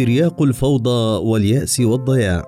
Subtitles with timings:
[0.00, 2.44] ترياق الفوضى واليأس والضياع.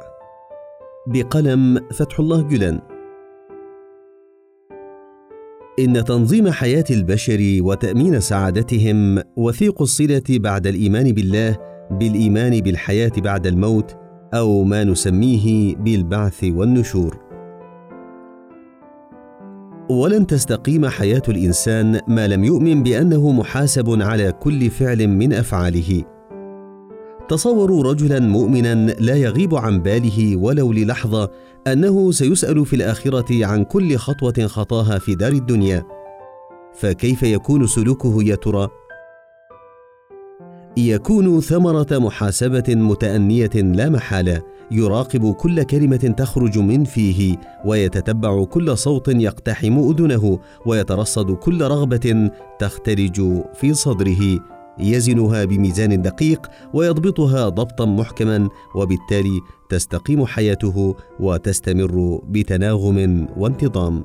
[1.07, 2.81] بقلم فتح الله جلان.
[5.79, 11.57] إن تنظيم حياة البشر وتأمين سعادتهم وثيق الصلة بعد الإيمان بالله
[11.91, 13.97] بالإيمان بالحياة بعد الموت
[14.35, 17.17] أو ما نسميه بالبعث والنشور.
[19.91, 26.05] ولن تستقيم حياة الإنسان ما لم يؤمن بأنه محاسب على كل فعل من أفعاله.
[27.29, 31.31] تصوروا رجلا مؤمنا لا يغيب عن باله ولو للحظة
[31.67, 35.85] أنه سيسأل في الآخرة عن كل خطوة خطاها في دار الدنيا.
[36.75, 38.69] فكيف يكون سلوكه يا ترى؟
[40.77, 49.09] يكون ثمرة محاسبة متأنية لا محالة يراقب كل كلمة تخرج من فيه ويتتبع كل صوت
[49.09, 54.41] يقتحم أذنه ويترصد كل رغبة تختلج في صدره.
[54.79, 64.05] يزنها بميزان دقيق ويضبطها ضبطا محكما وبالتالي تستقيم حياته وتستمر بتناغم وانتظام.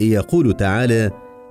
[0.00, 1.10] يقول تعالى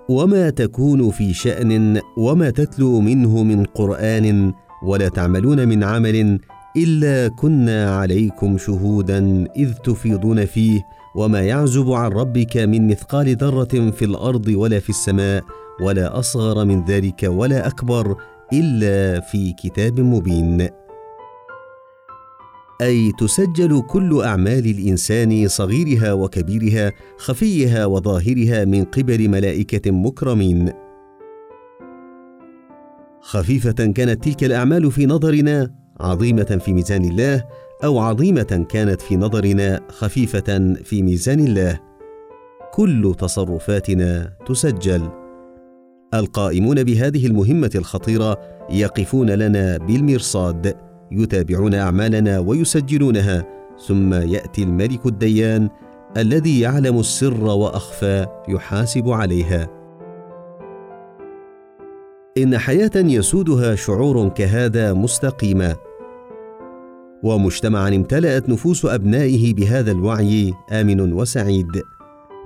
[0.09, 6.39] وما تكون في شأن وما تتلو منه من قرآن ولا تعملون من عمل
[6.77, 10.81] إلا كنا عليكم شهودا إذ تفيضون فيه
[11.15, 15.43] وما يعزب عن ربك من مثقال ذرة في الأرض ولا في السماء
[15.81, 18.15] ولا أصغر من ذلك ولا أكبر
[18.53, 20.67] إلا في كتاب مبين.
[22.81, 30.71] أي تسجل كل أعمال الإنسان صغيرها وكبيرها خفيها وظاهرها من قبل ملائكة مكرمين.
[33.21, 37.43] خفيفة كانت تلك الأعمال في نظرنا عظيمة في ميزان الله
[37.83, 41.79] أو عظيمة كانت في نظرنا خفيفة في ميزان الله.
[42.73, 45.09] كل تصرفاتنا تسجل.
[46.13, 48.37] القائمون بهذه المهمة الخطيرة
[48.69, 50.75] يقفون لنا بالمرصاد
[51.11, 53.45] يتابعون أعمالنا ويسجلونها
[53.87, 55.69] ثم يأتي الملك الديان
[56.17, 59.69] الذي يعلم السر وأخفى يحاسب عليها.
[62.37, 65.75] إن حياة يسودها شعور كهذا مستقيمة.
[67.23, 71.81] ومجتمعا امتلأت نفوس أبنائه بهذا الوعي آمن وسعيد.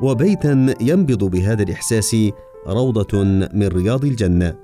[0.01, 2.15] وبيتا ينبض بهذا الإحساس
[2.67, 4.55] روضة من رياض الجنة.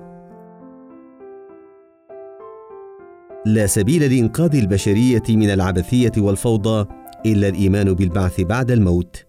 [3.45, 6.85] لا سبيل لإنقاذ البشرية من العبثية والفوضى
[7.25, 9.25] إلا الإيمان بالبعث بعد الموت.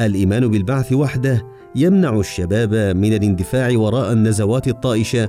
[0.00, 1.42] الإيمان بالبعث وحده
[1.76, 5.28] يمنع الشباب من الاندفاع وراء النزوات الطائشة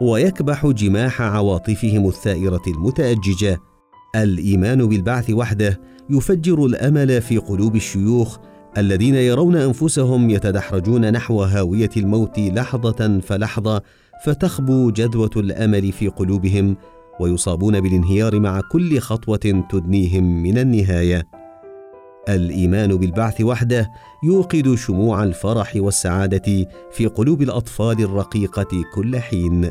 [0.00, 3.58] ويكبح جماح عواطفهم الثائرة المتأججة.
[4.14, 5.80] الإيمان بالبعث وحده
[6.10, 8.38] يفجر الأمل في قلوب الشيوخ
[8.78, 13.82] الذين يرون أنفسهم يتدحرجون نحو هاوية الموت لحظة فلحظة
[14.24, 16.76] فتخبو جدوه الأمل في قلوبهم
[17.20, 21.28] ويصابون بالانهيار مع كل خطوة تدنيهم من النهاية.
[22.28, 23.90] الإيمان بالبعث وحده
[24.24, 29.70] يوقد شموع الفرح والسعادة في قلوب الأطفال الرقيقة كل حين.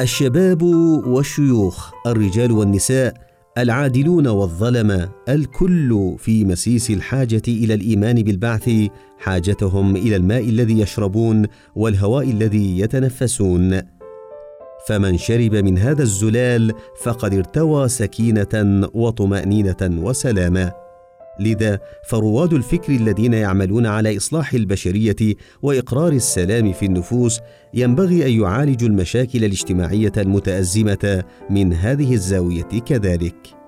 [0.00, 0.62] الشباب
[1.06, 3.14] والشيوخ الرجال والنساء
[3.58, 8.70] العادلون والظلمه الكل في مسيس الحاجة إلى الإيمان بالبعث
[9.18, 11.46] حاجتهم إلى الماء الذي يشربون
[11.76, 13.80] والهواء الذي يتنفسون.
[14.88, 16.72] فمن شرب من هذا الزلال
[17.02, 20.83] فقد ارتوى سكينة وطمأنينة وسلاما
[21.40, 21.78] لذا
[22.08, 27.40] فرواد الفكر الذين يعملون على إصلاح البشرية وإقرار السلام في النفوس
[27.74, 33.64] ينبغي أن يعالجوا المشاكل الاجتماعية المتأزمة من هذه الزاوية كذلك.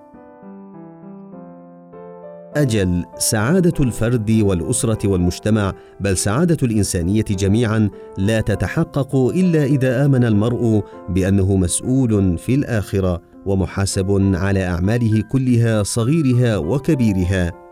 [2.57, 10.85] أجل سعادة الفرد والأسرة والمجتمع بل سعادة الإنسانية جميعا لا تتحقق إلا إذا آمن المرء
[11.09, 17.66] بأنه مسؤول في الآخرة ومحاسب على أعماله كلها صغيرها وكبيرها.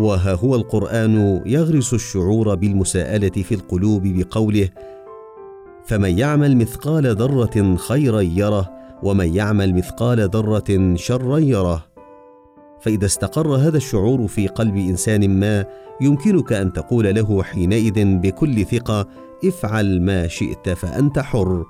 [0.00, 4.68] وها هو القرآن يغرس الشعور بالمساءلة في القلوب بقوله
[5.84, 8.70] فمن يعمل مثقال ذرة خيرا يره
[9.02, 11.86] ومن يعمل مثقال ذرة شرا يره.
[12.80, 15.64] فإذا استقر هذا الشعور في قلب إنسان ما
[16.00, 19.08] يمكنك أن تقول له حينئذ بكل ثقة
[19.44, 21.64] افعل ما شئت فأنت حر.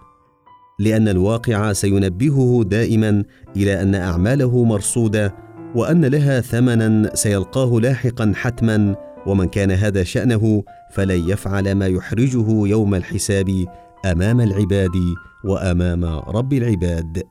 [0.78, 3.24] لأن الواقع سينبهه دائما
[3.56, 5.34] إلى أن أعماله مرصودة
[5.74, 8.96] وأن لها ثمنا سيلقاه لاحقا حتما
[9.26, 13.66] ومن كان هذا شأنه فلن يفعل ما يحرجه يوم الحساب
[14.06, 14.96] أمام العباد
[15.44, 17.22] وأمام رب العباد.